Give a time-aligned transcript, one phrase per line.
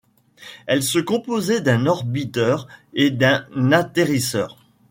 [0.65, 4.57] Elle se composait d'un orbiteur et d'un atterrisseur.